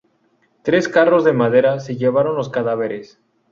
Tres 0.63 0.87
carros 0.89 1.23
de 1.25 1.31
madera 1.31 1.79
se 1.79 1.95
llevaron 1.95 2.35
los 2.35 2.49
cadáveres. 2.49 3.19